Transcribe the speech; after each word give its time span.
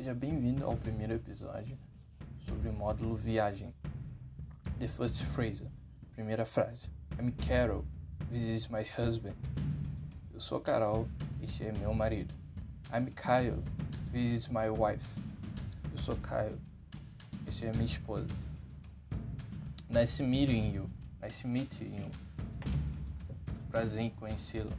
Seja 0.00 0.14
bem-vindo 0.14 0.64
ao 0.64 0.74
primeiro 0.78 1.12
episódio 1.12 1.76
sobre 2.48 2.70
o 2.70 2.72
módulo 2.72 3.14
Viagem. 3.16 3.74
The 4.78 4.88
first 4.88 5.22
phrase, 5.34 5.62
primeira 6.14 6.46
frase. 6.46 6.88
I'm 7.18 7.30
Carol, 7.32 7.84
this 8.30 8.40
is 8.40 8.66
my 8.68 8.82
husband. 8.82 9.34
Eu 10.32 10.40
sou 10.40 10.58
Carol, 10.58 11.06
este 11.42 11.66
é 11.66 11.72
meu 11.78 11.92
marido. 11.92 12.34
I'm 12.90 13.10
Kyle, 13.10 13.62
this 14.10 14.44
is 14.44 14.48
my 14.48 14.70
wife. 14.70 15.06
Eu 15.92 15.98
sou 15.98 16.16
Kyle, 16.16 16.58
este 17.46 17.66
é 17.66 17.72
minha 17.72 17.84
esposa. 17.84 18.34
Nice 19.90 20.22
meeting 20.22 20.76
you, 20.76 20.90
nice 21.20 21.46
meeting 21.46 21.98
you. 21.98 22.10
Prazer 23.70 24.00
em 24.00 24.08
conhecê-lo. 24.08 24.72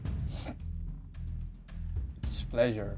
It's 2.25 2.41
pleasure. 2.41 2.97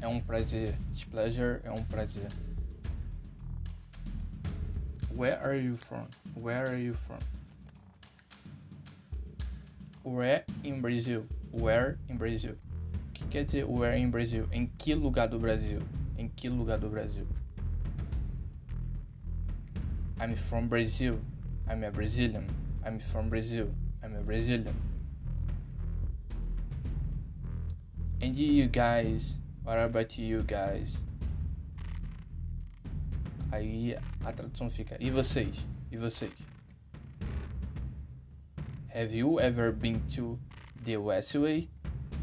É 0.00 0.08
um 0.08 0.20
prazer. 0.20 0.74
It's 0.92 1.04
pleasure 1.04 1.60
é 1.64 1.70
um 1.70 1.82
prazer. 1.84 2.28
Where 5.14 5.38
are 5.42 5.56
you 5.56 5.76
from? 5.76 6.06
Where 6.34 6.68
are 6.68 6.78
you 6.78 6.94
from? 6.94 7.18
Where 10.04 10.44
in 10.62 10.80
Brazil? 10.80 11.26
Where 11.52 11.98
in 12.08 12.16
Brazil? 12.16 12.52
O 12.52 13.12
que 13.12 13.24
quer 13.28 13.44
dizer 13.44 13.64
where 13.64 13.96
in 13.96 14.10
Brazil? 14.10 14.46
Em 14.52 14.70
que 14.78 14.94
lugar 14.94 15.26
do 15.26 15.38
Brasil? 15.38 15.80
Em 16.18 16.28
que 16.28 16.48
lugar 16.48 16.78
do 16.78 16.88
Brasil? 16.88 17.26
I'm 20.20 20.34
from 20.34 20.68
Brazil. 20.68 21.18
I'm 21.68 21.82
a 21.82 21.90
Brazilian. 21.90 22.46
I'm 22.84 22.98
from 22.98 23.28
Brazil. 23.28 23.68
I'm 24.02 24.14
a 24.16 24.20
Brazilian. 24.20 24.74
And 28.20 28.34
you 28.34 28.66
guys, 28.66 29.34
what 29.66 29.78
about 29.78 30.16
you 30.16 30.42
guys? 30.44 30.96
Aí 33.50 33.96
a 34.24 34.32
tradução 34.32 34.70
fica: 34.70 34.96
E 35.00 35.10
vocês? 35.10 35.56
E 35.90 35.96
vocês? 35.96 36.32
Have 38.94 39.14
you 39.14 39.40
ever 39.40 39.72
been 39.72 39.98
to 40.14 40.38
the 40.84 40.96
Westway? 40.96 41.68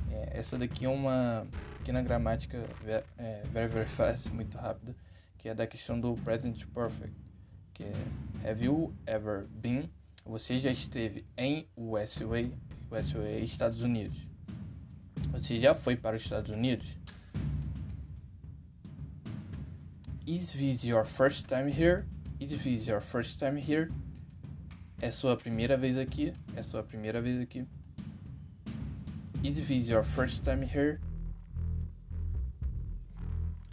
É, 0.10 0.40
essa 0.40 0.58
daqui 0.58 0.86
é 0.86 0.90
uma 0.90 1.46
pequena 1.80 2.02
gramática 2.02 2.66
é, 3.18 3.44
very 3.52 3.68
very 3.68 3.88
fast, 3.88 4.32
muito 4.32 4.58
rápida, 4.58 4.96
que 5.38 5.50
é 5.50 5.54
da 5.54 5.68
questão 5.68 6.00
do 6.00 6.14
present 6.16 6.66
perfect, 6.74 7.14
que 7.74 7.84
é 7.84 8.50
Have 8.50 8.64
you 8.64 8.94
ever 9.06 9.46
been? 9.48 9.90
Você 10.26 10.60
já 10.60 10.72
esteve 10.72 11.26
em 11.38 11.68
Westway? 11.78 12.54
Westway, 12.90 13.44
Estados 13.44 13.82
Unidos. 13.82 14.18
Você 15.32 15.60
já 15.60 15.74
foi 15.74 15.98
para 15.98 16.16
os 16.16 16.24
Estados 16.24 16.56
Unidos? 16.56 16.96
Is 20.26 20.54
this 20.54 20.86
your 20.86 21.04
first 21.04 21.50
time 21.50 21.68
here? 21.68 22.06
Is 22.40 22.52
this 22.52 22.88
your 22.88 23.02
first 23.02 23.42
time 23.42 23.58
here? 23.58 23.92
É 25.02 25.12
sua 25.12 25.36
primeira 25.36 25.76
vez 25.76 25.98
aqui? 25.98 26.32
É 26.56 26.64
sua 26.64 26.82
primeira 26.82 27.22
vez 27.22 27.42
aqui? 27.42 27.68
Is 29.44 29.68
this 29.68 29.90
your 29.90 30.04
first 30.04 30.46
time 30.46 30.64
here? 30.64 31.02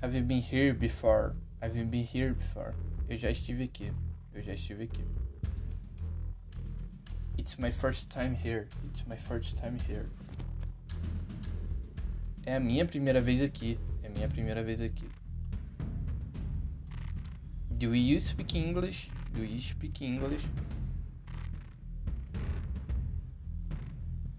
Have 0.03 0.17
you 0.17 0.25
been 0.25 0.41
here 0.41 0.75
before? 0.75 1.37
Have 1.63 1.77
you 1.77 1.85
been 1.85 2.03
here 2.03 2.35
before? 2.35 2.75
Eu 3.09 3.17
já 3.17 3.31
estive 3.31 3.63
aqui. 3.63 3.93
Eu 4.35 4.43
já 4.43 4.55
estive 4.55 4.83
aqui. 4.83 5.05
It's 7.39 7.57
my 7.59 7.71
first 7.71 8.11
time 8.11 8.35
here. 8.35 8.67
It's 8.87 9.07
my 9.07 9.17
first 9.17 9.57
time 9.57 9.79
here. 9.89 10.09
É 12.45 12.57
a 12.57 12.61
minha 12.61 12.85
primeira 12.85 13.21
vez 13.21 13.41
aqui. 13.41 13.79
É 14.03 14.09
a 14.09 14.11
minha 14.11 14.29
primeira 14.29 14.65
vez 14.65 14.81
aqui. 14.81 15.09
Do 17.81 17.95
you 17.95 18.21
speak 18.21 18.55
English? 18.55 19.09
Do 19.35 19.43
you 19.43 19.59
speak 19.59 20.03
English? 20.03 20.43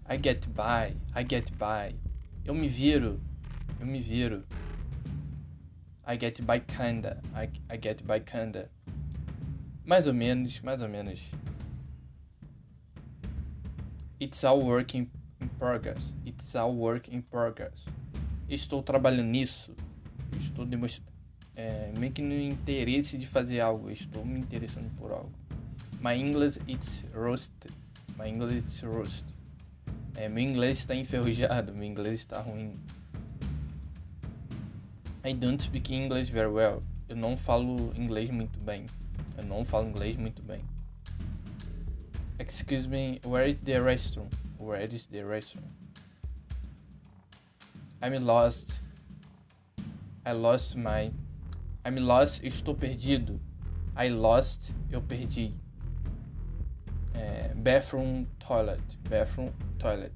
I 0.06 0.16
get 0.16 0.46
by. 0.54 0.94
I 1.12 1.24
get 1.24 1.50
by. 1.58 1.96
Eu 2.44 2.54
me 2.54 2.68
viro. 2.68 3.18
Eu 3.80 3.86
me 3.86 4.00
viro. 4.00 4.44
I 6.06 6.16
get 6.16 6.40
by 6.46 6.60
kinda. 6.60 7.20
I, 7.34 7.48
I 7.68 7.76
get 7.76 8.06
by 8.06 8.20
kinda. 8.20 8.70
Mais 9.84 10.06
ou 10.06 10.14
menos, 10.14 10.60
mais 10.60 10.80
ou 10.80 10.88
menos. 10.88 11.18
It's 14.20 14.44
all 14.44 14.62
work 14.62 14.96
in, 14.96 15.10
in 15.40 15.48
progress. 15.58 16.12
It's 16.24 16.54
all 16.54 16.72
work 16.72 17.12
in 17.12 17.22
progress. 17.22 17.84
Estou 18.48 18.84
trabalhando 18.84 19.30
nisso. 19.30 19.74
Estou 20.40 20.64
demonstrando 20.64 21.11
é, 21.56 21.92
meio 21.98 22.12
que 22.12 22.22
no 22.22 22.34
interesse 22.34 23.18
de 23.18 23.26
fazer 23.26 23.60
algo. 23.60 23.90
Estou 23.90 24.24
me 24.24 24.40
interessando 24.40 24.90
por 24.96 25.12
algo. 25.12 25.32
My 26.00 26.14
English 26.14 26.58
it's 26.66 27.04
rusted. 27.14 27.72
My 28.18 28.28
English 28.28 28.58
it's 28.58 28.82
rusted. 28.82 29.32
É, 30.16 30.28
meu 30.28 30.44
inglês 30.44 30.78
está 30.78 30.94
enferrujado. 30.94 31.72
Meu 31.72 31.84
inglês 31.84 32.20
está 32.20 32.40
ruim. 32.40 32.78
I 35.24 35.32
don't 35.32 35.62
speak 35.62 35.94
English 35.94 36.30
very 36.32 36.50
well. 36.50 36.82
Eu 37.08 37.16
não 37.16 37.36
falo 37.36 37.92
inglês 37.96 38.30
muito 38.30 38.58
bem. 38.60 38.86
Eu 39.36 39.44
não 39.44 39.64
falo 39.64 39.88
inglês 39.88 40.16
muito 40.16 40.42
bem. 40.42 40.62
Excuse 42.38 42.88
me, 42.88 43.20
where 43.24 43.48
is 43.48 43.60
the 43.60 43.80
restroom? 43.80 44.28
Where 44.58 44.82
is 44.82 45.06
the 45.06 45.22
restroom? 45.22 45.64
I'm 48.02 48.14
lost. 48.24 48.72
I 50.26 50.32
lost 50.32 50.76
my 50.76 51.12
I'm 51.84 51.98
lost, 51.98 52.44
estou 52.44 52.74
perdido. 52.74 53.40
I 53.96 54.08
lost, 54.08 54.70
eu 54.90 55.02
perdi. 55.02 55.54
É, 57.12 57.52
bathroom, 57.54 58.24
toilet. 58.38 58.82
Bathroom, 59.08 59.52
toilet. 59.78 60.14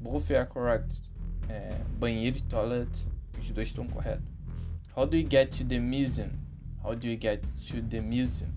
Both 0.00 0.30
are 0.30 0.46
correct. 0.46 1.02
É, 1.48 1.70
banheiro 1.98 2.36
e 2.38 2.42
toilet, 2.42 2.90
os 3.38 3.50
dois 3.50 3.68
estão 3.68 3.86
corretos. 3.86 4.26
How 4.94 5.06
do 5.06 5.16
you 5.16 5.26
get 5.28 5.50
to 5.56 5.64
the 5.64 5.78
museum? 5.78 6.30
How 6.82 6.94
do 6.94 7.06
you 7.06 7.18
get 7.20 7.42
to 7.68 7.82
the 7.82 8.00
museum? 8.00 8.50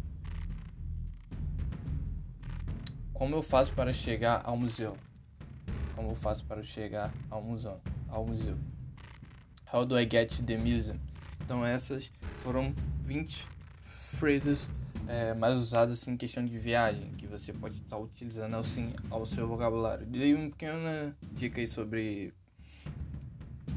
Como 3.13 3.35
eu 3.35 3.41
faço 3.41 3.73
para 3.73 3.93
chegar 3.93 4.41
ao 4.43 4.57
museu? 4.57 4.97
Como 5.95 6.11
eu 6.11 6.15
faço 6.15 6.45
para 6.45 6.63
chegar 6.63 7.11
ao 7.29 7.41
museu? 7.41 7.79
Ao 8.07 8.25
museu. 8.25 8.57
How 9.71 9.85
do 9.85 9.97
I 9.97 10.07
get 10.09 10.41
the 10.45 10.57
museum? 10.57 10.99
Então 11.41 11.65
essas 11.65 12.11
foram 12.43 12.73
20 13.03 13.45
phrases 14.17 14.67
é, 15.07 15.33
mais 15.33 15.57
usadas 15.57 16.01
assim, 16.01 16.11
em 16.11 16.17
questão 16.17 16.45
de 16.45 16.57
viagem, 16.57 17.11
que 17.17 17.25
você 17.25 17.51
pode 17.51 17.77
estar 17.77 17.97
utilizando 17.97 18.55
assim 18.55 18.93
ao 19.09 19.25
seu 19.25 19.47
vocabulário. 19.47 20.05
Dei 20.05 20.35
uma 20.35 20.49
pequena 20.49 21.15
dica 21.33 21.59
aí 21.59 21.67
sobre, 21.67 22.31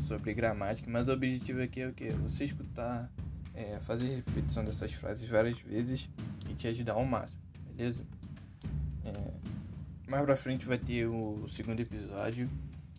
sobre 0.06 0.34
gramática, 0.34 0.90
mas 0.90 1.08
o 1.08 1.12
objetivo 1.12 1.62
aqui 1.62 1.80
é 1.80 1.88
o 1.88 1.92
que? 1.92 2.10
Você 2.10 2.44
escutar, 2.44 3.10
é, 3.54 3.78
fazer 3.80 4.16
repetição 4.16 4.62
dessas 4.62 4.92
frases 4.92 5.26
várias 5.28 5.58
vezes 5.60 6.08
e 6.50 6.54
te 6.54 6.68
ajudar 6.68 6.92
ao 6.92 7.04
máximo, 7.06 7.40
beleza? 7.74 8.04
É, 9.04 10.10
mais 10.10 10.24
pra 10.24 10.36
frente 10.36 10.66
vai 10.66 10.76
ter 10.76 11.06
o 11.06 11.46
segundo 11.48 11.80
episódio. 11.80 12.48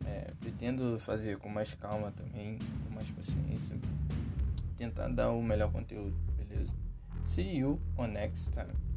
É, 0.05 0.31
pretendo 0.39 0.99
fazer 0.99 1.37
com 1.37 1.49
mais 1.49 1.73
calma 1.73 2.11
também, 2.11 2.57
com 2.85 2.93
mais 2.93 3.09
paciência, 3.11 3.77
tentar 4.77 5.07
dar 5.09 5.31
o 5.31 5.41
melhor 5.41 5.71
conteúdo, 5.71 6.15
beleza? 6.37 6.71
See 7.25 7.57
you 7.57 7.79
on 7.97 8.07
next 8.07 8.51
time. 8.51 8.92